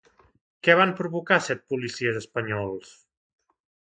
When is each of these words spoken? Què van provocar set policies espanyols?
Què 0.67 0.75
van 0.77 0.93
provocar 1.01 1.37
set 1.47 1.61
policies 1.73 2.17
espanyols? 2.21 2.95